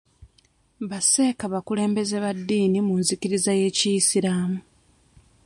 Ba 0.89 0.99
sseeka 1.05 1.45
bakulembeze 1.53 2.15
ba 2.23 2.31
ddiini 2.37 2.79
mu 2.87 2.93
nzikiriza 3.01 3.51
y'ekiyisiraamu. 3.59 4.59